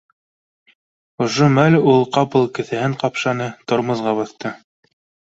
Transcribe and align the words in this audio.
Ошо 1.25 1.49
мәл 1.57 1.75
ул 1.91 2.01
ҡапыл 2.17 2.47
кеҫәһен 2.55 2.95
ҡапшаны, 3.03 3.49
тормозға 3.73 4.15
баҫты 4.21 4.53